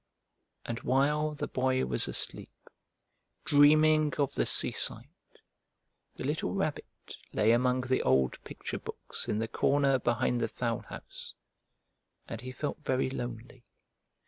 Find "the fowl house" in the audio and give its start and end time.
10.41-11.35